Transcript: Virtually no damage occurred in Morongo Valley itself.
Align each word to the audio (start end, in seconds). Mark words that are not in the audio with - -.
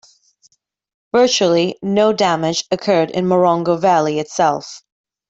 Virtually 1.13 1.77
no 1.83 2.11
damage 2.11 2.63
occurred 2.71 3.11
in 3.11 3.27
Morongo 3.27 3.79
Valley 3.79 4.17
itself. 4.17 4.81